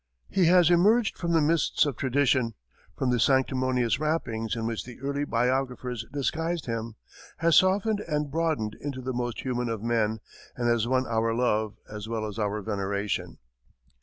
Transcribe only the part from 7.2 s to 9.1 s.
has softened and broadened into